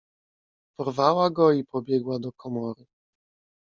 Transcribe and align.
"Porwała 0.77 1.29
go 1.29 1.51
i 1.53 1.63
pobiegła 1.65 2.19
do 2.19 2.31
komory." 2.31 2.85